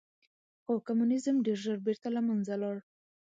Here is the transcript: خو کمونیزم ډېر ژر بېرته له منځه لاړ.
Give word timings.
خو 0.63 0.73
کمونیزم 0.87 1.35
ډېر 1.45 1.57
ژر 1.65 1.77
بېرته 1.85 2.07
له 2.15 2.21
منځه 2.27 2.53
لاړ. 2.61 2.77